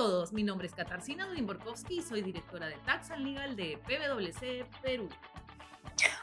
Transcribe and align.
todos, 0.00 0.32
mi 0.32 0.42
nombre 0.42 0.66
es 0.66 0.72
Katarzyna 0.72 1.26
Dudimborkowski 1.26 1.98
y 1.98 2.02
soy 2.02 2.22
directora 2.22 2.68
de 2.68 2.76
Tax 2.86 3.10
and 3.10 3.22
Legal 3.22 3.54
de 3.54 3.78
PwC 3.84 4.64
Perú. 4.80 5.10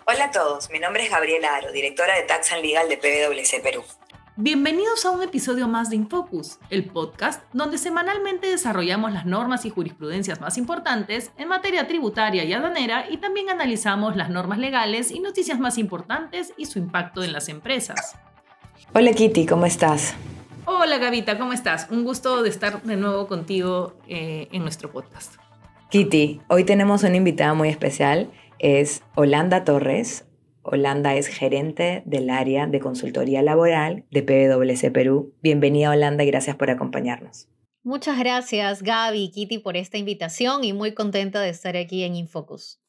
Hola 0.07 0.25
a 0.25 0.31
todos, 0.31 0.71
mi 0.71 0.79
nombre 0.79 1.03
es 1.03 1.11
Gabriela 1.11 1.55
Aro, 1.55 1.71
directora 1.71 2.15
de 2.15 2.23
Tax 2.23 2.53
and 2.53 2.63
Legal 2.63 2.89
de 2.89 2.97
PwC 2.97 3.61
Perú. 3.61 3.83
Bienvenidos 4.35 5.05
a 5.05 5.11
un 5.11 5.21
episodio 5.21 5.67
más 5.67 5.91
de 5.91 5.95
Infocus, 5.95 6.57
el 6.71 6.85
podcast 6.85 7.43
donde 7.53 7.77
semanalmente 7.77 8.47
desarrollamos 8.47 9.13
las 9.13 9.27
normas 9.27 9.63
y 9.65 9.69
jurisprudencias 9.69 10.41
más 10.41 10.57
importantes 10.57 11.31
en 11.37 11.47
materia 11.47 11.87
tributaria 11.87 12.45
y 12.45 12.53
aduanera 12.53 13.05
y 13.11 13.17
también 13.17 13.51
analizamos 13.51 14.15
las 14.15 14.31
normas 14.31 14.57
legales 14.57 15.11
y 15.11 15.19
noticias 15.19 15.59
más 15.59 15.77
importantes 15.77 16.51
y 16.57 16.65
su 16.65 16.79
impacto 16.79 17.21
en 17.21 17.31
las 17.31 17.47
empresas. 17.47 18.15
Hola 18.95 19.13
Kitty, 19.13 19.45
¿cómo 19.45 19.67
estás? 19.67 20.15
Hola 20.69 20.97
Gavita, 20.97 21.37
¿cómo 21.37 21.53
estás? 21.53 21.87
Un 21.91 22.03
gusto 22.03 22.43
de 22.43 22.49
estar 22.49 22.83
de 22.83 22.97
nuevo 22.97 23.27
contigo 23.27 23.93
eh, 24.05 24.49
en 24.51 24.63
nuestro 24.63 24.91
podcast. 24.91 25.35
Kitty, 25.89 26.41
hoy 26.49 26.65
tenemos 26.65 27.03
una 27.03 27.15
invitada 27.15 27.53
muy 27.53 27.69
especial, 27.69 28.29
es 28.59 29.01
Holanda 29.15 29.63
Torres. 29.63 30.25
Holanda 30.63 31.15
es 31.15 31.27
gerente 31.27 32.03
del 32.05 32.29
área 32.29 32.67
de 32.67 32.81
consultoría 32.81 33.41
laboral 33.41 34.03
de 34.11 34.23
PwC 34.23 34.91
Perú. 34.91 35.33
Bienvenida 35.41 35.89
Holanda 35.89 36.25
y 36.25 36.27
gracias 36.27 36.57
por 36.57 36.69
acompañarnos. 36.69 37.47
Muchas 37.83 38.19
gracias 38.19 38.83
Gaby 38.83 39.23
y 39.23 39.31
Kitty 39.31 39.59
por 39.59 39.77
esta 39.77 39.97
invitación 39.97 40.65
y 40.65 40.73
muy 40.73 40.93
contenta 40.93 41.39
de 41.39 41.47
estar 41.47 41.77
aquí 41.77 42.03
en 42.03 42.17
Infocus. 42.17 42.81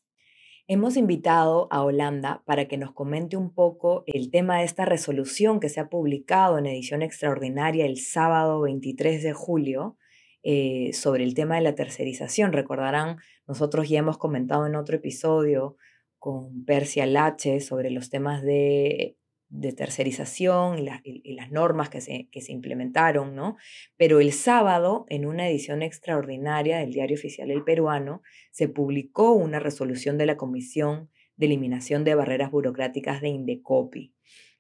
Hemos 0.71 0.99
invitado 0.99 1.67
a 1.71 1.83
Holanda 1.83 2.43
para 2.45 2.69
que 2.69 2.77
nos 2.77 2.93
comente 2.93 3.39
un 3.39 3.55
poco 3.55 4.05
el 4.07 4.31
tema 4.31 4.59
de 4.59 4.65
esta 4.65 4.85
resolución 4.85 5.61
que 5.61 5.71
se 5.71 5.81
ha 5.81 5.89
publicado 5.89 6.59
en 6.59 6.67
edición 6.67 7.01
extraordinaria 7.01 7.87
el 7.87 7.97
sábado 7.97 8.61
23 8.61 9.23
de 9.23 9.33
julio 9.33 9.97
eh, 10.43 10.91
sobre 10.93 11.25
el 11.25 11.33
tema 11.33 11.55
de 11.55 11.63
la 11.63 11.75
tercerización. 11.75 12.53
Recordarán, 12.53 13.17
nosotros 13.47 13.89
ya 13.89 14.01
hemos 14.01 14.19
comentado 14.19 14.67
en 14.67 14.77
otro 14.77 14.97
episodio 14.97 15.77
con 16.19 16.67
Persia 16.67 17.07
Lache 17.07 17.61
sobre 17.61 17.89
los 17.89 18.11
temas 18.11 18.43
de 18.43 19.17
de 19.51 19.73
tercerización 19.73 20.79
y, 21.05 21.18
las 21.39 21.53
normas 21.53 21.89
que 21.89 22.01
se, 22.01 22.29
que 22.31 22.41
se, 22.41 22.53
implementaron, 22.53 23.35
¿no? 23.37 23.57
Pero 23.97 24.21
el 24.21 24.33
sábado, 24.33 25.07
en 25.09 25.25
una 25.25 25.49
edición 25.49 25.83
extraordinaria 25.83 26.79
del 26.79 26.93
Diario 26.93 27.17
Oficial 27.17 27.51
El 27.51 27.63
Peruano, 27.63 28.23
se 28.51 28.69
publicó 28.69 29.33
una 29.33 29.61
resolución 29.61 30.19
de 30.19 30.27
la 30.27 30.37
Comisión 30.37 31.11
de 31.37 31.47
Eliminación 31.47 32.03
de 32.03 32.17
Barreras 32.17 32.51
Burocráticas 32.51 33.21
de 33.21 33.29
Indecopi. 33.29 34.13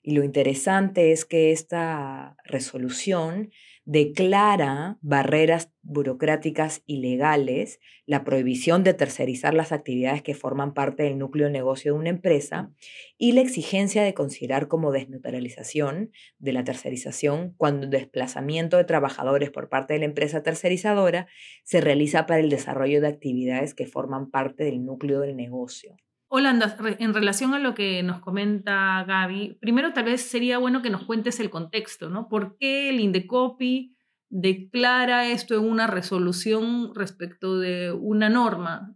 Y 0.03 0.13
lo 0.13 0.23
interesante 0.23 1.11
es 1.11 1.25
que 1.25 1.51
esta 1.51 2.37
resolución 2.45 3.51
declara 3.89 4.99
barreras 5.01 5.73
burocráticas 5.81 6.83
ilegales, 6.85 7.81
la 8.05 8.23
prohibición 8.23 8.85
de 8.85 8.93
tercerizar 8.93 9.55
las 9.55 9.73
actividades 9.73 10.21
que 10.21 10.35
forman 10.35 10.75
parte 10.75 11.05
del 11.05 11.17
núcleo 11.17 11.47
de 11.47 11.55
negocio 11.55 11.95
de 11.95 11.99
una 11.99 12.11
empresa 12.11 12.71
y 13.17 13.33
la 13.33 13.41
exigencia 13.41 14.03
de 14.03 14.13
considerar 14.13 14.69
como 14.69 14.93
desneutralización 14.93 16.13
de 16.39 16.53
la 16.53 16.65
tercerización 16.65 17.55
cuando 17.57 17.85
el 17.85 17.91
desplazamiento 17.91 18.77
de 18.77 18.85
trabajadores 18.85 19.51
por 19.51 19.71
parte 19.71 19.95
de 19.95 20.01
la 20.01 20.05
empresa 20.05 20.43
tercerizadora 20.43 21.27
se 21.65 21.81
realiza 21.81 22.27
para 22.27 22.41
el 22.41 22.51
desarrollo 22.51 23.01
de 23.01 23.09
actividades 23.09 23.73
que 23.73 23.87
forman 23.87 24.31
parte 24.31 24.65
del 24.65 24.85
núcleo 24.85 25.21
del 25.21 25.35
negocio. 25.35 25.97
Holanda, 26.29 26.77
en 26.99 27.15
relación 27.15 27.55
a 27.55 27.59
lo 27.59 27.75
que 27.75 28.03
nos 28.03 28.21
comenta 28.21 29.03
Gaby, 29.07 29.59
primero 29.61 29.95
tal 29.95 30.05
vez 30.05 30.21
sería 30.21 30.59
bueno 30.59 30.83
que 30.83 30.91
nos 30.91 31.05
cuentes 31.05 31.41
el 31.41 31.49
contexto, 31.49 32.11
¿no? 32.11 32.29
¿Por 32.29 32.59
qué 32.59 32.91
el 32.91 33.01
Indecopi 33.01 33.97
declara 34.29 35.31
esto 35.31 35.55
en 35.55 35.65
una 35.65 35.87
resolución 35.87 36.95
respecto 36.95 37.59
de 37.59 37.93
una 37.93 38.29
norma? 38.29 38.95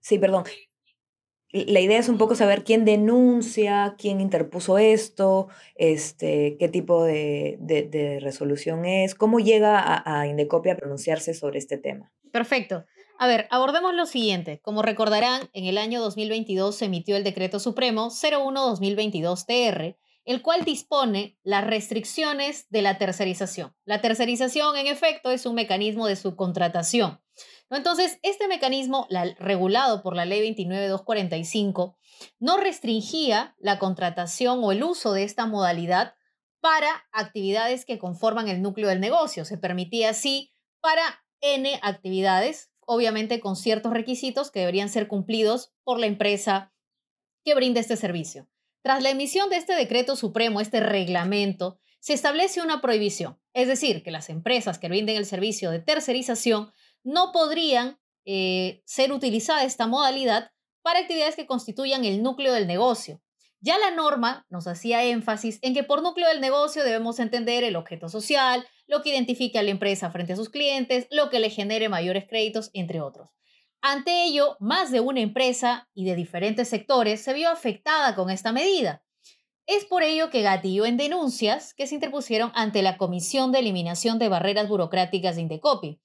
Sí, 0.00 0.18
perdón. 0.18 0.44
La 1.50 1.80
idea 1.80 1.98
es 1.98 2.08
un 2.08 2.18
poco 2.18 2.34
saber 2.34 2.64
quién 2.64 2.84
denuncia, 2.84 3.94
quién 3.98 4.20
interpuso 4.20 4.78
esto, 4.78 5.48
este, 5.74 6.56
qué 6.58 6.68
tipo 6.68 7.04
de, 7.04 8.18
resolución 8.20 8.84
es, 8.84 9.14
cómo 9.14 9.38
llega 9.38 9.78
a, 9.78 10.20
a 10.20 10.26
Indecopi 10.26 10.70
a 10.70 10.76
pronunciarse 10.76 11.34
sobre 11.34 11.58
este 11.58 11.78
tema. 11.78 12.12
Perfecto. 12.32 12.84
A 13.18 13.26
ver, 13.26 13.46
abordemos 13.50 13.94
lo 13.94 14.06
siguiente. 14.06 14.60
Como 14.60 14.82
recordarán, 14.82 15.48
en 15.52 15.66
el 15.66 15.78
año 15.78 16.00
2022 16.00 16.74
se 16.74 16.86
emitió 16.86 17.16
el 17.16 17.24
Decreto 17.24 17.60
Supremo 17.60 18.10
01-2022-TR, 18.10 19.96
el 20.24 20.42
cual 20.42 20.64
dispone 20.64 21.38
las 21.42 21.64
restricciones 21.64 22.66
de 22.70 22.82
la 22.82 22.98
tercerización. 22.98 23.74
La 23.84 24.00
tercerización, 24.00 24.76
en 24.76 24.88
efecto, 24.88 25.30
es 25.30 25.46
un 25.46 25.54
mecanismo 25.54 26.06
de 26.06 26.16
subcontratación. 26.16 27.20
Entonces, 27.70 28.18
este 28.22 28.48
mecanismo, 28.48 29.06
regulado 29.38 30.02
por 30.02 30.16
la 30.16 30.24
Ley 30.24 30.40
29245, 30.40 31.96
no 32.38 32.56
restringía 32.56 33.54
la 33.58 33.78
contratación 33.78 34.60
o 34.62 34.72
el 34.72 34.82
uso 34.82 35.12
de 35.12 35.24
esta 35.24 35.46
modalidad 35.46 36.14
para 36.60 37.04
actividades 37.12 37.84
que 37.84 37.98
conforman 37.98 38.48
el 38.48 38.62
núcleo 38.62 38.88
del 38.88 39.00
negocio. 39.00 39.44
Se 39.44 39.58
permitía 39.58 40.10
así 40.10 40.52
para 40.80 41.02
N 41.40 41.78
actividades 41.82 42.70
obviamente 42.86 43.40
con 43.40 43.56
ciertos 43.56 43.92
requisitos 43.92 44.50
que 44.50 44.60
deberían 44.60 44.88
ser 44.88 45.08
cumplidos 45.08 45.72
por 45.84 45.98
la 45.98 46.06
empresa 46.06 46.72
que 47.44 47.54
brinda 47.54 47.80
este 47.80 47.96
servicio. 47.96 48.48
Tras 48.82 49.02
la 49.02 49.10
emisión 49.10 49.50
de 49.50 49.56
este 49.56 49.74
decreto 49.74 50.16
supremo, 50.16 50.60
este 50.60 50.80
reglamento, 50.80 51.78
se 52.00 52.12
establece 52.12 52.60
una 52.60 52.80
prohibición, 52.80 53.40
es 53.54 53.66
decir, 53.66 54.02
que 54.02 54.10
las 54.10 54.28
empresas 54.28 54.78
que 54.78 54.88
brinden 54.88 55.16
el 55.16 55.26
servicio 55.26 55.70
de 55.70 55.78
tercerización 55.78 56.72
no 57.02 57.32
podrían 57.32 57.98
eh, 58.26 58.82
ser 58.84 59.12
utilizada 59.12 59.64
esta 59.64 59.86
modalidad 59.86 60.50
para 60.82 61.00
actividades 61.00 61.36
que 61.36 61.46
constituyan 61.46 62.04
el 62.04 62.22
núcleo 62.22 62.52
del 62.52 62.66
negocio, 62.66 63.22
ya 63.64 63.78
la 63.78 63.90
norma 63.90 64.44
nos 64.50 64.66
hacía 64.66 65.04
énfasis 65.04 65.58
en 65.62 65.72
que 65.72 65.84
por 65.84 66.02
núcleo 66.02 66.28
del 66.28 66.42
negocio 66.42 66.84
debemos 66.84 67.18
entender 67.18 67.64
el 67.64 67.76
objeto 67.76 68.10
social, 68.10 68.66
lo 68.86 69.02
que 69.02 69.10
identifique 69.10 69.58
a 69.58 69.62
la 69.62 69.70
empresa 69.70 70.10
frente 70.10 70.32
a 70.32 70.36
sus 70.36 70.50
clientes, 70.50 71.06
lo 71.10 71.30
que 71.30 71.40
le 71.40 71.50
genere 71.50 71.88
mayores 71.88 72.26
créditos, 72.28 72.70
entre 72.72 73.00
otros. 73.00 73.30
Ante 73.80 74.24
ello, 74.24 74.56
más 74.60 74.90
de 74.90 75.00
una 75.00 75.20
empresa 75.20 75.90
y 75.94 76.06
de 76.06 76.16
diferentes 76.16 76.68
sectores 76.68 77.22
se 77.22 77.34
vio 77.34 77.50
afectada 77.50 78.14
con 78.14 78.30
esta 78.30 78.50
medida. 78.50 79.04
Es 79.66 79.86
por 79.86 80.02
ello 80.02 80.28
que 80.28 80.42
gatilló 80.42 80.84
en 80.84 80.98
denuncias 80.98 81.72
que 81.72 81.86
se 81.86 81.94
interpusieron 81.94 82.52
ante 82.54 82.82
la 82.82 82.98
Comisión 82.98 83.50
de 83.50 83.60
Eliminación 83.60 84.18
de 84.18 84.28
Barreras 84.28 84.68
Burocráticas 84.68 85.36
de 85.36 85.42
Indecopi. 85.42 86.00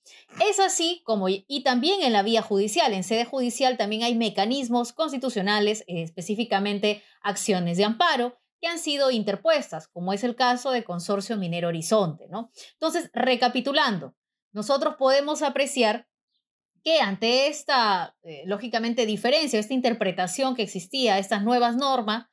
Es 0.46 0.62
así 0.62 1.02
como, 1.04 1.28
y 1.28 1.64
también 1.64 2.02
en 2.02 2.14
la 2.14 2.24
vía 2.24 2.42
judicial, 2.42 2.94
en 2.94 3.04
sede 3.04 3.26
judicial 3.26 3.76
también 3.76 4.04
hay 4.04 4.16
mecanismos 4.16 4.94
constitucionales, 4.94 5.84
específicamente 5.88 7.04
acciones 7.22 7.78
de 7.78 7.84
amparo, 7.84 8.40
que 8.60 8.68
han 8.68 8.80
sido 8.80 9.12
interpuestas, 9.12 9.88
como 9.88 10.14
es 10.14 10.24
el 10.24 10.36
caso 10.36 10.72
de 10.72 10.84
Consorcio 10.84 11.38
Minero 11.38 11.70
Horizonte. 11.70 12.28
¿no? 12.30 12.52
Entonces, 12.74 13.10
recapitulando, 13.14 14.16
nosotros 14.52 14.96
podemos 14.98 15.42
apreciar 15.42 16.08
que 16.84 17.00
ante 17.02 17.48
esta, 17.48 18.16
eh, 18.24 18.44
lógicamente, 18.46 19.06
diferencia, 19.06 19.60
esta 19.60 19.74
interpretación 19.74 20.56
que 20.56 20.64
existía 20.64 21.16
a 21.16 21.20
estas 21.20 21.44
nuevas 21.44 21.76
normas, 21.76 22.28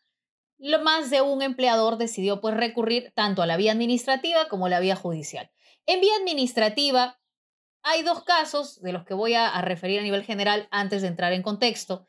lo 0.59 0.83
más 0.83 1.11
de 1.11 1.21
un 1.21 1.43
empleador 1.43 1.99
decidió 1.99 2.41
pues 2.41 2.57
recurrir 2.57 3.13
tanto 3.15 3.43
a 3.43 3.47
la 3.47 3.57
vía 3.57 3.73
administrativa 3.73 4.49
como 4.49 4.67
a 4.67 4.71
la 4.71 4.81
vía 4.81 4.97
judicial. 4.97 5.51
En 5.85 6.01
vía 6.01 6.15
administrativa 6.19 7.21
hay 7.83 8.03
dos 8.03 8.25
casos 8.25 8.81
de 8.81 8.93
los 8.93 9.05
que 9.05 9.15
voy 9.15 9.35
a, 9.35 9.61
referir 9.63 10.01
a 10.01 10.03
nivel 10.03 10.25
general 10.25 10.67
antes 10.71 11.03
de 11.03 11.09
entrar 11.09 11.33
en 11.33 11.43
contexto. 11.43 12.07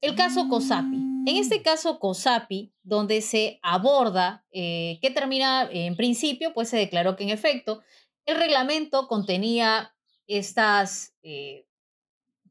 El 0.00 0.14
caso 0.14 0.48
COSAPI. 0.48 1.15
En 1.26 1.38
este 1.38 1.60
caso 1.60 1.98
COSAPI, 1.98 2.72
donde 2.84 3.20
se 3.20 3.58
aborda, 3.60 4.46
eh, 4.52 5.00
que 5.02 5.10
termina 5.10 5.68
en 5.72 5.96
principio, 5.96 6.54
pues 6.54 6.68
se 6.68 6.76
declaró 6.76 7.16
que 7.16 7.24
en 7.24 7.30
efecto 7.30 7.82
el 8.26 8.36
reglamento 8.36 9.08
contenía 9.08 9.92
estas 10.28 11.16
eh, 11.24 11.66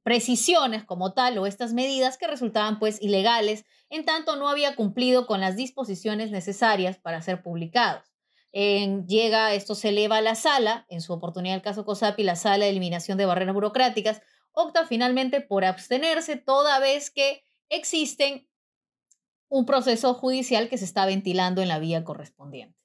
precisiones 0.03 0.83
como 0.83 1.13
tal 1.13 1.37
o 1.37 1.47
estas 1.47 1.71
medidas 1.71 2.17
que 2.17 2.27
resultaban 2.27 2.77
pues 2.77 3.01
ilegales 3.01 3.63
en 3.89 4.03
tanto 4.03 4.35
no 4.35 4.49
había 4.49 4.75
cumplido 4.75 5.25
con 5.25 5.39
las 5.39 5.55
disposiciones 5.55 6.31
necesarias 6.31 6.97
para 6.97 7.21
ser 7.21 7.41
publicados. 7.43 8.03
En, 8.51 9.07
llega, 9.07 9.53
esto 9.53 9.73
se 9.75 9.89
eleva 9.89 10.17
a 10.17 10.21
la 10.21 10.35
sala, 10.35 10.85
en 10.89 10.99
su 10.99 11.13
oportunidad 11.13 11.55
el 11.55 11.61
caso 11.61 11.85
COSAPI, 11.85 12.23
la 12.23 12.35
sala 12.35 12.65
de 12.65 12.71
eliminación 12.71 13.17
de 13.17 13.25
barreras 13.25 13.53
burocráticas, 13.53 14.21
opta 14.51 14.85
finalmente 14.85 15.39
por 15.39 15.63
abstenerse 15.63 16.35
toda 16.35 16.79
vez 16.79 17.09
que 17.09 17.41
existen 17.69 18.49
un 19.55 19.65
proceso 19.65 20.13
judicial 20.13 20.67
que 20.67 20.77
se 20.77 20.83
está 20.83 21.05
ventilando 21.05 21.61
en 21.61 21.69
la 21.69 21.79
vía 21.79 22.03
correspondiente. 22.03 22.77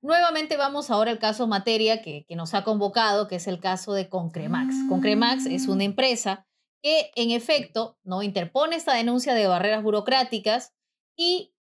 Nuevamente 0.00 0.56
vamos 0.56 0.88
ahora 0.90 1.10
al 1.10 1.18
caso 1.18 1.48
materia 1.48 2.00
que, 2.00 2.24
nos 2.30 2.54
ha 2.54 2.62
convocado, 2.62 3.26
que 3.26 3.34
es 3.36 3.48
el 3.48 3.58
caso 3.58 3.92
de 3.92 4.08
Concremax. 4.08 4.72
Concremax 4.88 5.46
es 5.46 5.66
una 5.66 5.82
empresa 5.82 6.46
que 6.80 7.10
en 7.16 7.32
efecto 7.32 7.98
no 8.04 8.22
interpone 8.22 8.76
esta 8.76 8.94
denuncia 8.94 9.34
de 9.34 9.48
barreras 9.48 9.82
burocráticas 9.82 10.74
y 11.16 11.56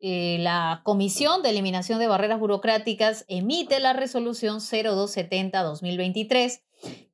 eh, 0.00 0.36
la 0.40 0.82
Comisión 0.84 1.42
de 1.42 1.48
Eliminación 1.50 1.98
de 1.98 2.08
Barreras 2.08 2.40
Burocráticas 2.40 3.24
emite 3.28 3.80
la 3.80 3.94
resolución 3.94 4.58
0270-2023 4.58 6.60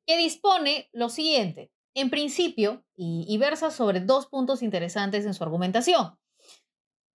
que 0.06 0.16
dispone 0.16 0.88
lo 0.92 1.10
siguiente. 1.10 1.70
En 1.94 2.10
principio, 2.10 2.84
y, 2.96 3.36
versa 3.38 3.70
sobre 3.70 4.00
dos 4.00 4.26
puntos 4.26 4.62
interesantes 4.62 5.24
en 5.24 5.34
su 5.34 5.44
argumentación. 5.44 6.18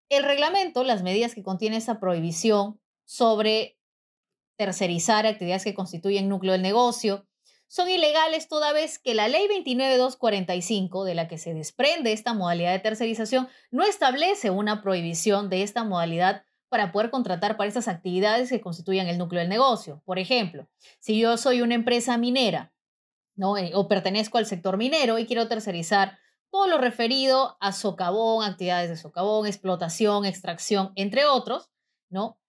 El 0.09 0.23
reglamento, 0.23 0.83
las 0.83 1.03
medidas 1.03 1.35
que 1.35 1.43
contiene 1.43 1.77
esa 1.77 1.99
prohibición 1.99 2.79
sobre 3.05 3.77
tercerizar 4.57 5.25
actividades 5.25 5.63
que 5.63 5.73
constituyen 5.73 6.29
núcleo 6.29 6.53
del 6.53 6.61
negocio, 6.61 7.27
son 7.67 7.89
ilegales 7.89 8.47
toda 8.47 8.71
vez 8.71 8.99
que 8.99 9.15
la 9.15 9.27
ley 9.27 9.47
29245, 9.47 11.05
de 11.05 11.15
la 11.15 11.27
que 11.27 11.39
se 11.39 11.53
desprende 11.53 12.13
esta 12.13 12.33
modalidad 12.33 12.71
de 12.71 12.79
tercerización, 12.79 13.47
no 13.71 13.83
establece 13.83 14.51
una 14.51 14.83
prohibición 14.83 15.49
de 15.49 15.63
esta 15.63 15.83
modalidad 15.83 16.45
para 16.69 16.91
poder 16.91 17.09
contratar 17.09 17.57
para 17.57 17.67
estas 17.67 17.87
actividades 17.87 18.49
que 18.49 18.61
constituyan 18.61 19.07
el 19.07 19.17
núcleo 19.17 19.39
del 19.39 19.49
negocio. 19.49 20.01
Por 20.05 20.19
ejemplo, 20.19 20.67
si 20.99 21.19
yo 21.19 21.37
soy 21.37 21.61
una 21.61 21.75
empresa 21.75 22.17
minera 22.17 22.72
¿no? 23.35 23.57
Eh, 23.57 23.71
o 23.73 23.87
pertenezco 23.87 24.37
al 24.37 24.45
sector 24.45 24.77
minero 24.77 25.19
y 25.19 25.25
quiero 25.25 25.47
tercerizar 25.47 26.19
todo 26.51 26.67
lo 26.67 26.77
referido 26.77 27.57
a 27.59 27.71
socavón, 27.71 28.45
actividades 28.45 28.89
de 28.89 28.97
socavón, 28.97 29.47
explotación, 29.47 30.25
extracción, 30.25 30.91
entre 30.95 31.25
otros, 31.25 31.71
¿no? 32.09 32.39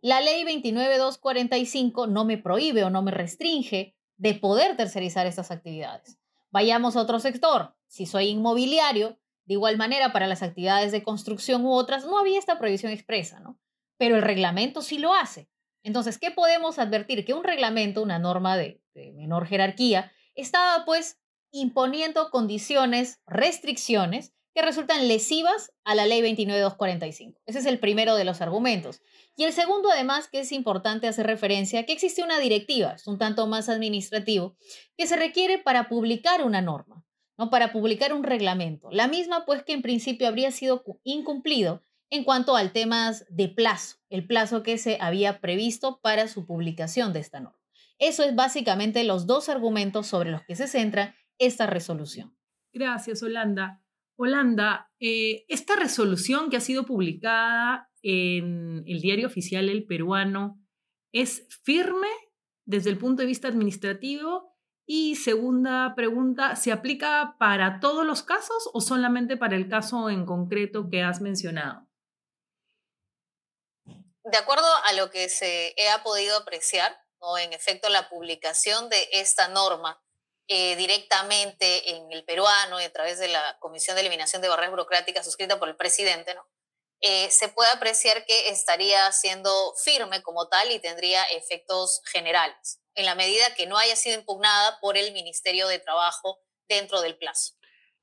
La 0.00 0.20
ley 0.20 0.44
29245 0.44 2.06
no 2.08 2.24
me 2.24 2.36
prohíbe 2.36 2.84
o 2.84 2.90
no 2.90 3.02
me 3.02 3.10
restringe 3.10 3.96
de 4.16 4.34
poder 4.34 4.76
tercerizar 4.76 5.26
estas 5.26 5.50
actividades. 5.50 6.18
Vayamos 6.50 6.96
a 6.96 7.00
otro 7.00 7.20
sector. 7.20 7.74
Si 7.86 8.06
soy 8.06 8.28
inmobiliario, 8.28 9.18
de 9.46 9.54
igual 9.54 9.76
manera 9.76 10.12
para 10.12 10.26
las 10.26 10.42
actividades 10.42 10.92
de 10.92 11.02
construcción 11.02 11.64
u 11.64 11.72
otras, 11.72 12.04
no 12.04 12.18
había 12.18 12.38
esta 12.38 12.58
prohibición 12.58 12.92
expresa, 12.92 13.40
¿no? 13.40 13.58
pero 13.96 14.16
el 14.16 14.22
reglamento 14.22 14.82
sí 14.82 14.98
lo 14.98 15.14
hace. 15.14 15.48
Entonces, 15.82 16.18
¿qué 16.18 16.30
podemos 16.30 16.78
advertir? 16.78 17.24
Que 17.24 17.34
un 17.34 17.44
reglamento, 17.44 18.02
una 18.02 18.18
norma 18.18 18.56
de, 18.56 18.80
menor 19.14 19.46
jerarquía, 19.46 20.12
estaba 20.42 20.84
pues 20.84 21.18
imponiendo 21.50 22.30
condiciones, 22.30 23.20
restricciones 23.26 24.34
que 24.54 24.62
resultan 24.62 25.08
lesivas 25.08 25.72
a 25.84 25.94
la 25.94 26.06
ley 26.06 26.20
29245. 26.20 27.40
Ese 27.44 27.58
es 27.58 27.66
el 27.66 27.80
primero 27.80 28.14
de 28.14 28.24
los 28.24 28.40
argumentos. 28.40 29.02
Y 29.36 29.44
el 29.44 29.52
segundo, 29.52 29.90
además, 29.90 30.28
que 30.28 30.40
es 30.40 30.52
importante 30.52 31.08
hacer 31.08 31.26
referencia, 31.26 31.84
que 31.84 31.92
existe 31.92 32.22
una 32.22 32.38
directiva, 32.38 32.92
es 32.92 33.06
un 33.08 33.18
tanto 33.18 33.46
más 33.48 33.68
administrativo, 33.68 34.56
que 34.96 35.08
se 35.08 35.16
requiere 35.16 35.58
para 35.58 35.88
publicar 35.88 36.44
una 36.44 36.62
norma, 36.62 37.04
¿no? 37.36 37.50
para 37.50 37.72
publicar 37.72 38.12
un 38.12 38.22
reglamento. 38.22 38.90
La 38.92 39.08
misma, 39.08 39.44
pues, 39.44 39.64
que 39.64 39.72
en 39.72 39.82
principio 39.82 40.28
habría 40.28 40.52
sido 40.52 40.84
incumplido 41.02 41.82
en 42.10 42.22
cuanto 42.22 42.54
al 42.54 42.72
tema 42.72 43.12
de 43.28 43.48
plazo, 43.48 43.96
el 44.08 44.24
plazo 44.24 44.62
que 44.62 44.78
se 44.78 44.98
había 45.00 45.40
previsto 45.40 45.98
para 46.00 46.28
su 46.28 46.46
publicación 46.46 47.12
de 47.12 47.20
esta 47.20 47.40
norma. 47.40 47.63
Eso 48.04 48.22
es 48.22 48.34
básicamente 48.34 49.02
los 49.02 49.26
dos 49.26 49.48
argumentos 49.48 50.06
sobre 50.06 50.30
los 50.30 50.42
que 50.42 50.56
se 50.56 50.68
centra 50.68 51.16
esta 51.38 51.66
resolución. 51.66 52.36
Gracias, 52.70 53.22
Holanda. 53.22 53.82
Holanda, 54.16 54.92
eh, 55.00 55.46
esta 55.48 55.74
resolución 55.74 56.50
que 56.50 56.58
ha 56.58 56.60
sido 56.60 56.84
publicada 56.84 57.90
en 58.02 58.84
el 58.86 59.00
diario 59.00 59.26
oficial 59.26 59.70
El 59.70 59.86
Peruano 59.86 60.62
es 61.12 61.46
firme 61.64 62.08
desde 62.66 62.90
el 62.90 62.98
punto 62.98 63.22
de 63.22 63.26
vista 63.26 63.48
administrativo 63.48 64.54
y 64.86 65.16
segunda 65.16 65.94
pregunta, 65.96 66.56
¿se 66.56 66.72
aplica 66.72 67.36
para 67.38 67.80
todos 67.80 68.04
los 68.04 68.22
casos 68.22 68.68
o 68.74 68.82
solamente 68.82 69.38
para 69.38 69.56
el 69.56 69.66
caso 69.66 70.10
en 70.10 70.26
concreto 70.26 70.90
que 70.90 71.02
has 71.02 71.22
mencionado? 71.22 71.88
De 73.86 74.36
acuerdo 74.36 74.66
a 74.84 74.92
lo 74.92 75.10
que 75.10 75.30
se 75.30 75.74
ha 75.90 76.02
podido 76.02 76.36
apreciar, 76.36 77.03
¿no? 77.24 77.38
en 77.38 77.52
efecto, 77.52 77.88
la 77.88 78.08
publicación 78.08 78.88
de 78.88 79.08
esta 79.12 79.48
norma 79.48 80.00
eh, 80.46 80.76
directamente 80.76 81.96
en 81.96 82.12
el 82.12 82.24
peruano 82.24 82.80
y 82.80 82.84
a 82.84 82.92
través 82.92 83.18
de 83.18 83.28
la 83.28 83.56
Comisión 83.60 83.96
de 83.96 84.02
Eliminación 84.02 84.42
de 84.42 84.48
Barreras 84.48 84.70
Burocráticas 84.70 85.24
suscrita 85.24 85.58
por 85.58 85.68
el 85.68 85.76
presidente, 85.76 86.34
¿no? 86.34 86.46
Eh, 87.00 87.30
se 87.30 87.48
puede 87.48 87.70
apreciar 87.70 88.24
que 88.24 88.48
estaría 88.48 89.10
siendo 89.12 89.50
firme 89.82 90.22
como 90.22 90.48
tal 90.48 90.70
y 90.70 90.78
tendría 90.78 91.22
efectos 91.24 92.02
generales, 92.04 92.80
en 92.94 93.04
la 93.06 93.14
medida 93.14 93.54
que 93.56 93.66
no 93.66 93.78
haya 93.78 93.96
sido 93.96 94.18
impugnada 94.18 94.78
por 94.80 94.96
el 94.96 95.12
Ministerio 95.12 95.66
de 95.68 95.78
Trabajo 95.78 96.38
dentro 96.68 97.00
del 97.00 97.16
plazo. 97.16 97.54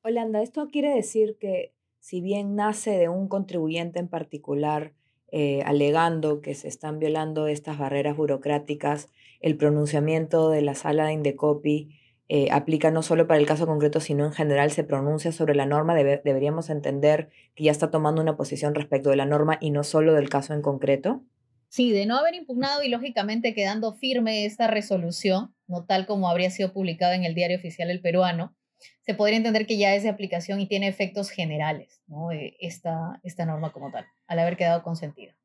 Holanda, 0.04 0.42
esto 0.42 0.68
quiere 0.72 0.94
decir 0.96 1.38
que 1.40 1.76
si 2.00 2.22
bien 2.22 2.56
nace 2.56 2.92
de 2.92 3.08
un 3.08 3.28
contribuyente 3.28 4.00
en 4.00 4.10
particular, 4.10 4.94
eh, 5.32 5.64
alegando 5.66 6.42
que 6.42 6.54
se 6.56 6.68
están 6.68 7.00
violando 7.00 7.48
estas 7.48 7.78
barreras 7.78 8.18
burocráticas, 8.18 9.10
el 9.40 9.58
pronunciamiento 9.58 10.50
de 10.50 10.62
la 10.62 10.76
sala 10.76 11.06
de 11.06 11.14
Indecopi 11.14 11.98
eh, 12.34 12.48
aplica 12.52 12.92
no 12.92 13.02
solo 13.02 13.28
para 13.28 13.40
el 13.40 13.46
caso 13.46 13.66
concreto, 13.66 14.00
sino 14.00 14.26
en 14.26 14.32
general 14.32 14.72
se 14.72 14.86
pronuncia 14.86 15.32
sobre 15.32 15.54
la 15.54 15.66
norma. 15.66 15.96
deberíamos 15.96 16.70
entender 16.70 17.30
que 17.56 17.66
ya 17.66 17.72
está 17.72 17.92
tomando 17.92 18.22
una 18.22 18.38
posición 18.38 18.74
respecto 18.74 19.10
de 19.10 19.18
la 19.18 19.26
norma 19.26 19.58
y 19.60 19.72
no 19.72 19.84
solo 19.84 20.14
del 20.14 20.30
caso 20.30 20.54
en 20.54 20.62
concreto. 20.62 21.24
Sí, 21.68 21.92
de 21.92 22.06
no 22.06 22.18
haber 22.18 22.36
impugnado 22.36 22.84
y 22.84 22.90
lógicamente 22.90 23.54
quedando 23.54 23.94
firme 23.94 24.46
esta 24.46 24.68
resolución, 24.68 25.56
no 25.68 25.86
tal 25.86 26.06
como 26.06 26.30
habría 26.30 26.50
sido 26.52 26.74
publicada 26.74 27.16
en 27.16 27.24
el 27.24 27.36
diario 27.36 27.58
oficial 27.58 27.90
el 27.90 28.02
peruano, 28.02 28.56
se 29.02 29.14
podría 29.14 29.38
entender 29.38 29.66
que 29.66 29.78
ya 29.78 29.94
es 29.96 30.04
de 30.04 30.10
aplicación 30.10 30.60
y 30.60 30.68
tiene 30.68 30.88
efectos 30.88 31.30
generales, 31.30 32.02
¿no? 32.08 32.32
Eh, 32.32 32.56
esta, 32.60 33.20
esta 33.24 33.46
norma 33.46 33.72
como 33.72 33.92
tal, 33.92 34.06
al 34.32 34.40
haber 34.40 34.56
quedado 34.56 34.82
consentida. 34.82 35.36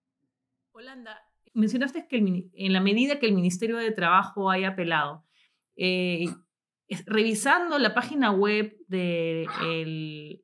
Holanda, 0.71 1.21
mencionaste 1.55 2.06
que 2.06 2.19
en 2.19 2.73
la 2.73 2.81
medida 2.81 3.19
que 3.19 3.27
el 3.27 3.35
Ministerio 3.35 3.79
de 3.79 3.91
Trabajo 3.91 4.49
haya 4.49 4.69
apelado, 4.69 5.25
eh, 5.75 6.27
revisando 7.05 7.81
la 7.81 7.94
página 7.94 8.31
web 8.31 8.77
del 8.87 10.41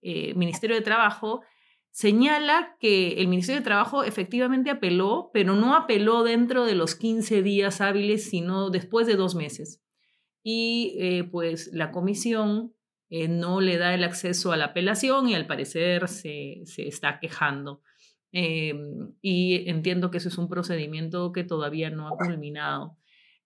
eh, 0.00 0.34
Ministerio 0.34 0.74
de 0.74 0.80
Trabajo, 0.82 1.42
señala 1.90 2.78
que 2.80 3.20
el 3.20 3.28
Ministerio 3.28 3.60
de 3.60 3.64
Trabajo 3.64 4.04
efectivamente 4.04 4.70
apeló, 4.70 5.30
pero 5.34 5.54
no 5.54 5.76
apeló 5.76 6.22
dentro 6.22 6.64
de 6.64 6.74
los 6.74 6.94
15 6.94 7.42
días 7.42 7.82
hábiles, 7.82 8.30
sino 8.30 8.70
después 8.70 9.06
de 9.06 9.16
dos 9.16 9.34
meses 9.34 9.82
y 10.42 10.96
eh, 10.98 11.24
pues 11.24 11.70
la 11.74 11.92
comisión 11.92 12.74
eh, 13.14 13.28
no 13.28 13.60
le 13.60 13.76
da 13.76 13.92
el 13.92 14.04
acceso 14.04 14.52
a 14.52 14.56
la 14.56 14.64
apelación 14.64 15.28
y 15.28 15.34
al 15.34 15.46
parecer 15.46 16.08
se, 16.08 16.62
está 16.78 17.20
quejando. 17.20 17.82
Em, 18.32 19.12
y 19.20 19.68
entiendo 19.68 20.10
que 20.10 20.16
eso 20.16 20.30
es 20.30 20.38
un 20.38 20.48
procedimiento 20.48 21.30
que 21.30 21.44
todavía 21.44 21.90
no 21.90 22.08
ha 22.08 22.16
culminado. 22.16 22.96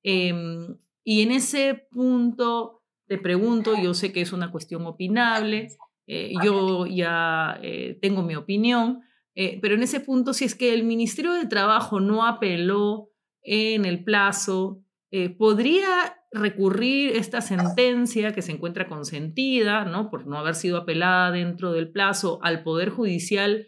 Em, 0.04 0.76
y 1.02 1.23
en 1.23 1.32
ese 1.32 1.88
punto 1.90 2.85
te 3.08 3.18
pregunto, 3.18 3.75
yo 3.82 3.92
sé 3.92 4.12
que 4.12 4.20
es 4.20 4.32
una 4.32 4.52
cuestión 4.52 4.87
opinable, 4.87 5.66
eh, 6.06 6.32
yo 6.44 6.87
ya 6.87 7.61
tengo 8.00 8.23
mi 8.23 8.37
opinión, 8.37 9.00
pero 9.35 9.75
en 9.75 9.82
ese 9.82 9.99
punto, 9.99 10.32
si 10.32 10.44
es 10.44 10.54
que 10.54 10.75
el 10.75 10.85
Ministerio 10.85 11.32
de 11.32 11.46
Trabajo 11.46 11.99
no 11.99 12.25
apeló 12.25 13.11
en 13.42 13.85
el 13.85 14.04
plazo, 14.04 14.86
podría 15.39 16.17
recurrir 16.33 17.17
esta 17.17 17.41
sentencia 17.41 18.33
que 18.33 18.43
se 18.43 18.53
encuentra 18.53 18.89
consentida, 18.89 19.85
¿no? 19.85 20.11
por 20.11 20.27
no 20.27 20.39
haber 20.39 20.55
sido 20.55 20.79
apelada 20.79 21.31
dentro 21.31 21.73
del 21.73 21.91
plazo 21.91 22.39
al 22.43 22.63
Poder 22.63 22.91
Judicial, 22.91 23.67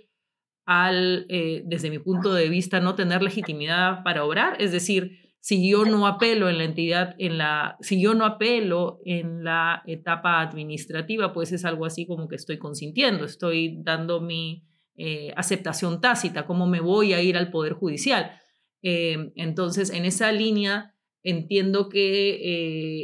al, 0.67 1.27
eh, 1.29 1.63
desde 1.65 1.91
mi 1.91 1.99
punto 1.99 2.35
de 2.35 2.49
vista, 2.49 2.81
no 2.81 2.95
tener 2.95 3.23
legitimidad 3.23 4.03
para 4.05 4.25
obrar. 4.25 4.61
Es 4.61 4.71
decir, 4.71 5.19
si 5.41 5.71
yo 5.71 5.87
no 5.87 6.07
apelo 6.07 6.49
en 6.51 6.59
la 6.59 6.65
entidad, 6.65 7.15
en 7.19 7.39
la, 7.39 7.79
si 7.81 8.01
yo 8.01 8.15
no 8.15 8.27
apelo 8.27 9.01
en 9.05 9.45
la 9.45 9.83
etapa 9.87 10.41
administrativa, 10.41 11.33
pues 11.33 11.53
es 11.53 11.65
algo 11.65 11.87
así 11.87 12.07
como 12.07 12.29
que 12.29 12.37
estoy 12.37 12.59
consintiendo, 12.59 13.25
estoy 13.25 13.79
dando 13.83 14.21
mi 14.21 14.67
eh, 14.97 15.33
aceptación 15.37 16.01
tácita, 16.01 16.45
cómo 16.45 16.67
me 16.67 16.81
voy 16.81 17.15
a 17.15 17.23
ir 17.23 17.39
al 17.39 17.51
Poder 17.51 17.73
Judicial. 17.73 18.33
Eh, 18.83 19.33
entonces, 19.37 19.91
en 19.91 20.05
esa 20.05 20.33
línea, 20.33 20.98
entiendo 21.31 21.89
que 21.89 22.31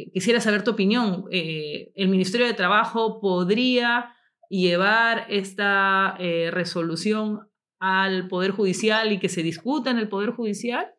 eh, 0.07 0.11
quisiera 0.12 0.40
saber 0.40 0.64
tu 0.64 0.73
opinión. 0.73 1.26
Eh, 1.31 1.93
¿El 1.95 2.09
Ministerio 2.09 2.47
de 2.47 2.54
Trabajo 2.54 3.21
podría 3.21 4.14
llevar 4.49 5.26
esta 5.28 6.16
eh, 6.19 6.50
resolución 6.50 7.49
al 7.78 8.28
Poder 8.28 8.52
Judicial 8.52 9.12
y 9.12 9.19
que 9.19 9.28
se 9.28 9.43
discuta 9.43 9.90
en 9.90 9.99
el 9.99 10.09
Poder 10.09 10.31
Judicial? 10.31 10.95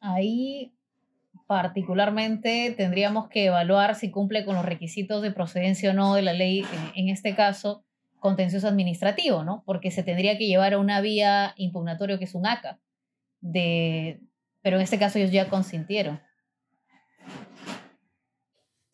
Ahí 0.00 0.72
particularmente 1.46 2.72
tendríamos 2.76 3.28
que 3.28 3.46
evaluar 3.46 3.94
si 3.94 4.10
cumple 4.10 4.44
con 4.44 4.54
los 4.54 4.64
requisitos 4.64 5.20
de 5.20 5.32
procedencia 5.32 5.90
o 5.90 5.94
no 5.94 6.14
de 6.14 6.22
la 6.22 6.32
ley, 6.32 6.64
en, 6.94 7.08
este 7.08 7.34
caso, 7.34 7.84
contencioso 8.20 8.68
administrativo, 8.68 9.42
¿no? 9.44 9.62
Porque 9.66 9.90
se 9.90 10.02
tendría 10.02 10.38
que 10.38 10.46
llevar 10.46 10.74
a 10.74 10.78
una 10.78 11.00
vía 11.00 11.54
impugnatoria 11.56 12.18
que 12.18 12.24
es 12.24 12.34
un 12.34 12.46
ACA, 12.46 12.80
de, 13.40 14.20
pero 14.62 14.76
en 14.76 14.82
este 14.82 14.98
caso 14.98 15.18
ellos 15.18 15.32
ya 15.32 15.48
consintieron. 15.48 16.20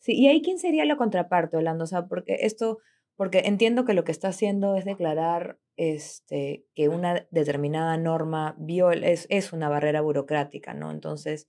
Sí, 0.09 0.15
y 0.15 0.27
ahí 0.27 0.41
quién 0.41 0.57
sería 0.57 0.85
la 0.85 0.97
contraparte, 0.97 1.55
Orlando, 1.55 1.83
o 1.83 1.87
sea, 1.87 2.07
porque 2.07 2.37
esto, 2.41 2.79
porque 3.15 3.43
entiendo 3.45 3.85
que 3.85 3.93
lo 3.93 4.03
que 4.03 4.11
está 4.11 4.29
haciendo 4.29 4.75
es 4.75 4.83
declarar 4.83 5.59
este, 5.77 6.65
que 6.73 6.89
una 6.89 7.27
determinada 7.29 7.95
norma 7.97 8.57
es, 9.03 9.27
es 9.29 9.53
una 9.53 9.69
barrera 9.69 10.01
burocrática, 10.01 10.73
¿no? 10.73 10.89
Entonces, 10.89 11.47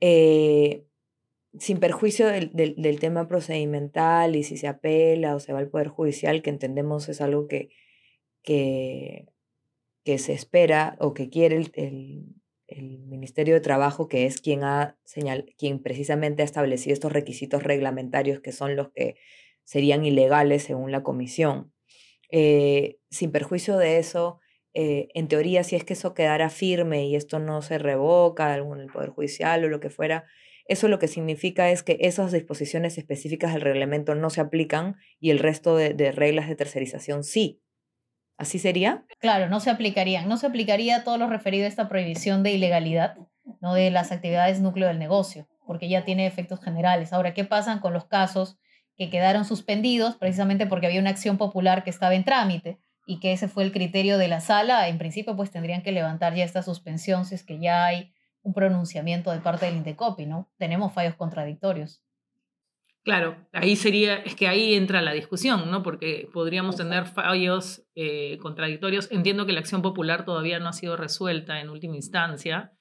eh, 0.00 0.86
sin 1.56 1.78
perjuicio 1.78 2.26
del, 2.26 2.50
del, 2.52 2.98
tema 2.98 3.28
procedimental 3.28 4.34
y 4.34 4.42
si 4.42 4.56
se 4.56 4.66
apela 4.66 5.36
o 5.36 5.40
se 5.40 5.52
va 5.52 5.60
al 5.60 5.70
Poder 5.70 5.86
Judicial, 5.86 6.42
que 6.42 6.50
entendemos 6.50 7.08
es 7.08 7.20
algo 7.20 7.46
que, 7.46 7.68
que, 8.42 9.28
que 10.04 10.18
se 10.18 10.32
espera 10.32 10.96
o 10.98 11.14
que 11.14 11.30
quiere 11.30 11.56
el, 11.58 11.70
el, 11.74 12.37
el, 12.68 12.98
Ministerio 13.00 13.54
de 13.54 13.60
Trabajo, 13.60 14.08
que 14.08 14.26
es 14.26 14.40
quien, 14.40 14.62
ha 14.62 14.96
señal, 15.04 15.52
quien 15.58 15.82
precisamente 15.82 16.42
ha 16.42 16.44
establecido 16.44 16.94
estos 16.94 17.12
requisitos 17.12 17.62
reglamentarios 17.62 18.40
que 18.40 18.52
son 18.52 18.76
los 18.76 18.90
que 18.92 19.16
serían 19.64 20.04
ilegales 20.04 20.62
según 20.62 20.92
la 20.92 21.02
comisión. 21.02 21.72
Eh, 22.30 22.98
sin 23.10 23.32
perjuicio 23.32 23.76
de 23.76 23.98
eso, 23.98 24.40
eh, 24.74 25.08
en 25.14 25.28
teoría, 25.28 25.64
si 25.64 25.76
es 25.76 25.84
que 25.84 25.94
eso 25.94 26.14
quedara 26.14 26.50
firme 26.50 27.06
y 27.06 27.16
esto 27.16 27.38
no 27.38 27.62
se 27.62 27.78
revoca 27.78 28.56
en 28.56 28.80
el 28.80 28.92
Poder 28.92 29.10
Judicial 29.10 29.64
o 29.64 29.68
lo 29.68 29.80
que 29.80 29.90
fuera, 29.90 30.26
eso 30.68 30.88
lo 30.88 30.98
que 30.98 31.08
significa 31.08 31.70
es 31.70 31.82
que 31.82 31.96
esas 32.00 32.30
disposiciones 32.30 32.98
específicas 32.98 33.54
del 33.54 33.62
reglamento 33.62 34.14
no 34.14 34.28
se 34.28 34.42
aplican 34.42 34.96
y 35.18 35.30
el 35.30 35.38
resto 35.38 35.74
de, 35.76 36.12
reglas 36.12 36.48
de 36.48 36.56
tercerización 36.56 37.24
sí. 37.24 37.62
¿Así 38.38 38.60
sería? 38.60 39.04
Claro, 39.18 39.48
no 39.48 39.58
se 39.58 39.68
aplicarían. 39.68 40.28
No 40.28 40.36
se 40.36 40.46
aplicaría 40.46 41.02
todo 41.02 41.18
lo 41.18 41.28
referido 41.28 41.64
a 41.64 41.68
esta 41.68 41.88
prohibición 41.88 42.44
de 42.44 42.52
ilegalidad, 42.52 43.16
no 43.60 43.74
de 43.74 43.90
las 43.90 44.12
actividades 44.12 44.60
núcleo 44.60 44.86
del 44.86 45.00
negocio, 45.00 45.48
porque 45.66 45.88
ya 45.88 46.04
tiene 46.04 46.26
efectos 46.26 46.60
generales. 46.60 47.12
Ahora, 47.12 47.34
¿qué 47.34 47.44
pasa 47.44 47.80
con 47.80 47.92
los 47.92 48.06
casos 48.06 48.56
que 48.96 49.10
quedaron 49.10 49.44
suspendidos 49.44 50.16
precisamente 50.16 50.66
porque 50.66 50.86
había 50.86 51.00
una 51.00 51.10
acción 51.10 51.36
popular 51.36 51.82
que 51.82 51.90
estaba 51.90 52.14
en 52.14 52.24
trámite 52.24 52.78
y 53.06 53.18
que 53.18 53.32
ese 53.32 53.48
fue 53.48 53.64
el 53.64 53.72
criterio 53.72 54.18
de 54.18 54.28
la 54.28 54.40
sala? 54.40 54.86
En 54.86 54.98
principio, 54.98 55.34
pues 55.34 55.50
tendrían 55.50 55.82
que 55.82 55.90
levantar 55.90 56.36
ya 56.36 56.44
esta 56.44 56.62
suspensión 56.62 57.24
si 57.24 57.34
es 57.34 57.42
que 57.42 57.58
ya 57.58 57.86
hay 57.86 58.12
un 58.42 58.54
pronunciamiento 58.54 59.32
de 59.32 59.40
parte 59.40 59.66
del 59.66 59.76
Indecopi, 59.76 60.26
¿no? 60.26 60.48
Tenemos 60.58 60.92
fallos 60.92 61.16
contradictorios. 61.16 62.04
Claro, 63.08 63.38
ahí 63.54 63.74
sería, 63.74 64.16
es 64.16 64.34
que 64.34 64.48
ahí 64.48 64.74
entra 64.74 65.00
la 65.00 65.14
discusión, 65.14 65.70
¿no? 65.70 65.82
Porque 65.82 66.28
podríamos 66.30 66.76
tener 66.76 67.06
fallos 67.06 67.82
eh, 67.94 68.36
contradictorios. 68.36 69.10
Entiendo 69.10 69.46
que 69.46 69.54
la 69.54 69.60
acción 69.60 69.80
popular 69.80 70.26
todavía 70.26 70.58
no 70.58 70.68
ha 70.68 70.74
sido 70.74 70.94
resuelta 70.94 71.58
en 71.58 71.70
última 71.70 71.96
instancia 71.96 72.74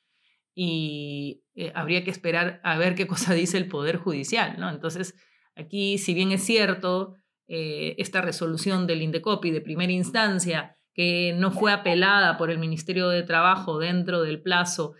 y 0.53 1.45
eh, 1.55 1.71
habría 1.73 2.03
que 2.03 2.11
esperar 2.11 2.59
a 2.65 2.77
ver 2.77 2.93
qué 2.93 3.07
cosa 3.07 3.33
dice 3.35 3.57
el 3.57 3.69
Poder 3.69 3.95
Judicial, 3.95 4.59
¿no? 4.59 4.69
Entonces, 4.69 5.15
aquí, 5.55 5.97
si 5.97 6.13
bien 6.13 6.33
es 6.33 6.43
cierto, 6.43 7.15
eh, 7.47 7.95
esta 7.97 8.19
resolución 8.19 8.85
del 8.85 9.03
Indecopi 9.03 9.51
de 9.51 9.61
primera 9.61 9.93
instancia, 9.93 10.75
que 10.93 11.33
no 11.37 11.51
fue 11.51 11.71
apelada 11.71 12.35
por 12.35 12.51
el 12.51 12.59
Ministerio 12.59 13.07
de 13.07 13.23
Trabajo 13.23 13.79
dentro 13.79 14.23
del 14.23 14.41
plazo 14.41 14.93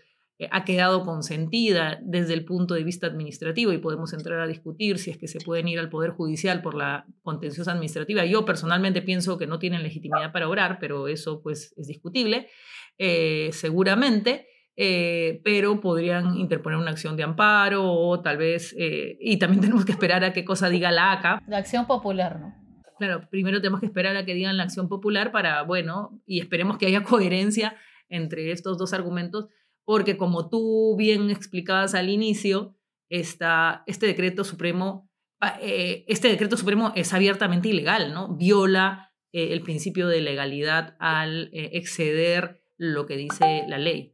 ha 0.52 0.66
quedado 0.66 1.04
consentida 1.04 2.00
desde 2.04 2.34
el 2.34 2.46
punto 2.46 2.76
de 2.76 2.84
vista 2.84 3.08
administrativo 3.08 3.74
y 3.74 3.80
podemos 3.80 4.14
entrar 4.14 4.40
a 4.40 4.48
discutir 4.48 5.00
si 5.00 5.10
es 5.10 5.18
que 5.18 5.28
se 5.28 5.40
pueden 5.40 5.68
ir 5.68 5.80
al 5.80 5.90
Poder 5.90 6.12
Judicial 6.12 6.62
por 6.62 6.76
la 6.76 7.06
contenciosa 7.24 7.72
administrativa. 7.72 8.24
Yo 8.26 8.46
personalmente 8.46 9.02
pienso 9.02 9.38
que 9.38 9.48
no 9.48 9.58
tienen 9.58 9.82
legitimidad 9.82 10.32
para 10.32 10.48
obrar, 10.48 10.78
pero 10.80 11.08
eso 11.08 11.42
pues 11.42 11.74
es 11.78 11.88
discutible, 11.88 12.50
eh, 12.98 13.50
seguramente. 13.52 14.48
Eh, 14.80 15.42
pero 15.44 15.82
podrían 15.82 16.38
interponer 16.38 16.78
una 16.78 16.92
acción 16.92 17.18
de 17.18 17.24
amparo 17.24 17.92
o 17.92 18.22
tal 18.22 18.38
vez, 18.38 18.76
y 18.78 19.40
también 19.40 19.62
tenemos 19.62 19.86
que 19.86 19.92
esperar 19.92 20.24
a 20.24 20.34
qué 20.34 20.46
cosa 20.46 20.70
diga 20.70 20.92
la 20.92 21.14
ACA. 21.14 21.42
La 21.48 21.58
acción 21.58 21.88
popular, 21.88 22.40
¿no? 22.40 22.68
Claro, 22.98 23.28
primero 23.30 23.62
tenemos 23.62 23.80
que 23.80 23.86
esperar 23.86 24.16
a 24.18 24.26
que 24.26 24.34
digan 24.34 24.58
la 24.58 24.64
acción 24.64 24.88
popular 24.90 25.32
para, 25.32 25.62
bueno, 25.64 26.22
y 26.26 26.40
esperemos 26.40 26.78
que 26.78 26.88
haya 26.88 27.04
coherencia 27.04 27.76
entre 28.10 28.52
estos 28.52 28.78
dos 28.78 28.94
argumentos 28.94 29.48
porque 29.88 30.18
como 30.18 30.50
tú 30.50 30.98
bien 30.98 31.30
explicabas 31.30 31.96
al 31.96 32.10
inicio, 32.10 32.76
este 33.08 34.06
decreto 34.06 34.44
supremo, 34.44 35.10
ah, 35.40 35.58
eh, 35.62 36.04
este 36.10 36.28
decreto 36.28 36.58
supremo 36.58 36.92
es 36.94 37.14
abiertamente 37.14 37.70
ilegal, 37.70 38.14
¿no? 38.14 38.36
Viola 38.36 39.14
eh, 39.32 39.54
el 39.54 39.62
principio 39.62 40.10
de 40.10 40.20
legalidad 40.20 40.98
al 41.00 41.50
eh, 41.54 41.70
exceder 41.78 42.62
lo 42.76 43.06
que 43.06 43.16
dice 43.16 43.64
la 43.70 43.78
ley. 43.78 44.14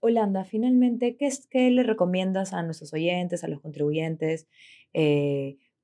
Holanda, 0.00 0.42
finalmente, 0.42 1.16
¿qué, 1.16 1.26
es, 1.26 1.46
¿qué 1.46 1.70
le 1.70 1.84
recomiendas 1.84 2.52
a 2.52 2.64
nuestros 2.64 2.92
oyentes, 2.92 3.44
a 3.44 3.48
los 3.48 3.60
contribuyentes? 3.60 4.48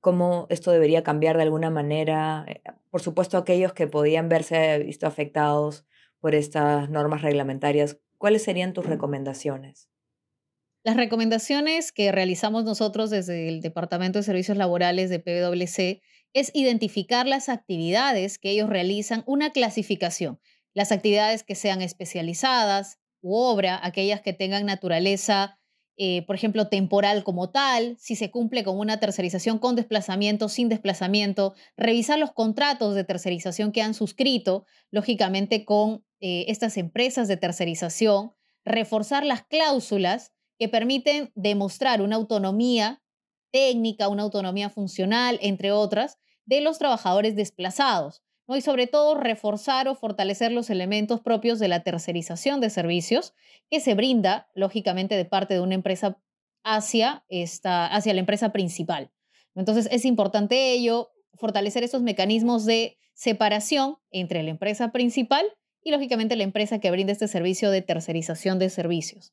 ¿Cómo 0.00 0.48
esto 0.50 0.72
debería 0.72 1.04
cambiar 1.04 1.36
de 1.36 1.44
alguna 1.44 1.70
manera? 1.70 2.44
Por 2.90 3.02
supuesto, 3.02 3.38
aquellos 3.38 3.72
que 3.72 3.86
podían 3.86 4.28
verse 4.28 4.80
visto 4.80 5.06
afectados 5.06 5.86
por 6.18 6.34
estas 6.34 6.90
normas 6.90 7.22
reglamentarias, 7.22 8.00
¿Cuáles 8.24 8.44
serían 8.44 8.72
tus 8.72 8.86
recomendaciones? 8.86 9.90
Las 10.82 10.96
recomendaciones 10.96 11.92
que 11.92 12.10
realizamos 12.10 12.64
nosotros 12.64 13.10
desde 13.10 13.50
el 13.50 13.60
Departamento 13.60 14.18
de 14.18 14.22
Servicios 14.22 14.56
Laborales 14.56 15.10
de 15.10 15.18
PwC 15.18 16.00
es 16.32 16.50
identificar 16.54 17.26
las 17.26 17.50
actividades 17.50 18.38
que 18.38 18.48
ellos 18.52 18.70
realizan, 18.70 19.24
una 19.26 19.50
clasificación, 19.50 20.40
las 20.72 20.90
actividades 20.90 21.42
que 21.42 21.54
sean 21.54 21.82
especializadas 21.82 22.98
u 23.20 23.34
obra, 23.34 23.78
aquellas 23.82 24.22
que 24.22 24.32
tengan 24.32 24.64
naturaleza, 24.64 25.58
eh, 25.98 26.24
por 26.26 26.34
ejemplo, 26.34 26.68
temporal 26.68 27.24
como 27.24 27.50
tal, 27.50 27.98
si 27.98 28.16
se 28.16 28.30
cumple 28.30 28.64
con 28.64 28.78
una 28.78 28.98
tercerización 29.00 29.58
con 29.58 29.76
desplazamiento, 29.76 30.48
sin 30.48 30.70
desplazamiento, 30.70 31.52
revisar 31.76 32.18
los 32.18 32.32
contratos 32.32 32.94
de 32.94 33.04
tercerización 33.04 33.70
que 33.70 33.82
han 33.82 33.92
suscrito, 33.92 34.64
lógicamente 34.90 35.66
con 35.66 36.06
eh, 36.26 36.46
estas 36.50 36.78
empresas 36.78 37.28
de 37.28 37.36
tercerización, 37.36 38.32
reforzar 38.64 39.26
las 39.26 39.42
cláusulas 39.42 40.32
que 40.58 40.70
permiten 40.70 41.30
demostrar 41.34 42.00
una 42.00 42.16
autonomía 42.16 43.02
técnica, 43.52 44.08
una 44.08 44.22
autonomía 44.22 44.70
funcional, 44.70 45.38
entre 45.42 45.70
otras, 45.70 46.18
de 46.46 46.62
los 46.62 46.78
trabajadores 46.78 47.36
desplazados. 47.36 48.22
¿no? 48.48 48.56
Y 48.56 48.62
sobre 48.62 48.86
todo 48.86 49.16
reforzar 49.16 49.86
o 49.86 49.94
fortalecer 49.96 50.50
los 50.50 50.70
elementos 50.70 51.20
propios 51.20 51.58
de 51.58 51.68
la 51.68 51.82
tercerización 51.82 52.58
de 52.62 52.70
servicios 52.70 53.34
que 53.68 53.80
se 53.80 53.92
brinda, 53.92 54.48
lógicamente, 54.54 55.18
de 55.18 55.26
parte 55.26 55.52
de 55.52 55.60
una 55.60 55.74
empresa 55.74 56.18
hacia, 56.62 57.26
esta, 57.28 57.86
hacia 57.86 58.14
la 58.14 58.20
empresa 58.20 58.50
principal. 58.50 59.12
Entonces 59.54 59.90
es 59.92 60.06
importante 60.06 60.72
ello, 60.72 61.10
fortalecer 61.34 61.84
estos 61.84 62.00
mecanismos 62.00 62.64
de 62.64 62.96
separación 63.12 63.98
entre 64.10 64.42
la 64.42 64.48
empresa 64.48 64.90
principal 64.90 65.44
y 65.84 65.92
lógicamente 65.92 66.34
la 66.34 66.42
empresa 66.42 66.80
que 66.80 66.90
brinda 66.90 67.12
este 67.12 67.28
servicio 67.28 67.70
de 67.70 67.82
tercerización 67.82 68.58
de 68.58 68.70
servicios. 68.70 69.32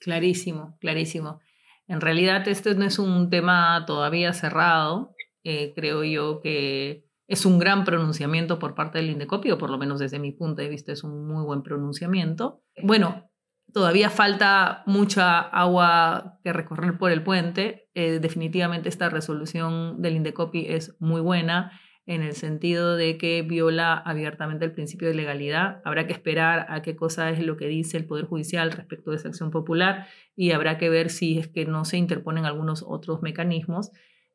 Clarísimo, 0.00 0.76
clarísimo. 0.80 1.40
En 1.88 2.00
realidad 2.00 2.46
este 2.46 2.74
no 2.76 2.84
es 2.84 2.98
un 2.98 3.30
tema 3.30 3.84
todavía 3.86 4.32
cerrado. 4.32 5.14
Eh, 5.42 5.72
creo 5.74 6.04
yo 6.04 6.40
que 6.40 7.04
es 7.26 7.44
un 7.44 7.58
gran 7.58 7.84
pronunciamiento 7.84 8.58
por 8.58 8.74
parte 8.74 8.98
del 8.98 9.10
Indecopi, 9.10 9.50
o 9.50 9.58
por 9.58 9.70
lo 9.70 9.78
menos 9.78 9.98
desde 9.98 10.18
mi 10.18 10.32
punto 10.32 10.62
de 10.62 10.68
vista 10.68 10.92
es 10.92 11.02
un 11.02 11.26
muy 11.26 11.44
buen 11.44 11.62
pronunciamiento. 11.62 12.62
Bueno, 12.82 13.28
todavía 13.72 14.08
falta 14.08 14.84
mucha 14.86 15.40
agua 15.40 16.38
que 16.44 16.52
recorrer 16.52 16.96
por 16.96 17.10
el 17.10 17.24
puente. 17.24 17.90
Eh, 17.94 18.20
definitivamente 18.20 18.88
esta 18.88 19.08
resolución 19.08 20.00
del 20.00 20.16
Indecopi 20.16 20.66
es 20.68 20.96
muy 21.00 21.20
buena 21.20 21.72
en 22.08 22.22
el 22.22 22.32
sentido 22.32 22.96
de 22.96 23.18
que 23.18 23.42
viola 23.42 23.92
abiertamente 23.92 24.64
el 24.64 24.72
principio 24.72 25.08
de 25.08 25.14
legalidad. 25.14 25.82
Habrá 25.84 26.06
que 26.06 26.14
esperar 26.14 26.64
a 26.70 26.80
qué 26.80 26.96
cosa 26.96 27.28
es 27.28 27.38
lo 27.38 27.58
que 27.58 27.66
dice 27.66 27.98
el 27.98 28.06
Poder 28.06 28.24
Judicial 28.24 28.72
respecto 28.72 29.10
de 29.10 29.18
esa 29.18 29.28
acción 29.28 29.50
popular 29.50 30.06
y 30.34 30.52
habrá 30.52 30.78
que 30.78 30.88
ver 30.88 31.10
si 31.10 31.38
es 31.38 31.48
que 31.48 31.66
no 31.66 31.84
se 31.84 31.98
interponen 31.98 32.46
algunos 32.46 32.82
otros 32.82 33.20
mecanismos, 33.20 33.92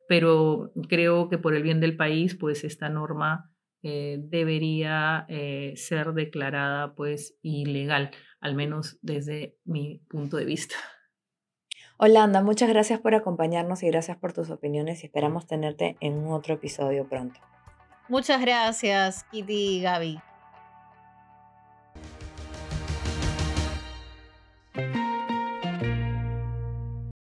pero 0.08 0.72
creo 0.88 1.28
que 1.28 1.36
por 1.36 1.56
el 1.56 1.64
bien 1.64 1.80
del 1.80 1.96
país, 1.96 2.36
pues 2.36 2.62
esta 2.62 2.88
norma 2.88 3.50
eh, 3.82 4.18
debería 4.20 5.26
eh, 5.28 5.72
ser 5.74 6.12
declarada 6.12 6.94
pues 6.94 7.36
ilegal, 7.42 8.12
al 8.40 8.54
menos 8.54 8.98
desde 9.02 9.58
mi 9.64 10.00
punto 10.08 10.36
de 10.36 10.44
vista. 10.44 10.76
Holanda, 11.96 12.40
muchas 12.40 12.68
gracias 12.68 13.00
por 13.00 13.16
acompañarnos 13.16 13.82
y 13.82 13.88
gracias 13.88 14.16
por 14.16 14.32
tus 14.32 14.50
opiniones 14.50 15.02
y 15.02 15.06
esperamos 15.06 15.48
tenerte 15.48 15.96
en 15.98 16.14
un 16.14 16.32
otro 16.34 16.54
episodio 16.54 17.08
pronto. 17.08 17.40
Muchas 18.08 18.40
gracias, 18.40 19.24
Kitty 19.30 19.78
y 19.78 19.82
Gaby. 19.82 20.20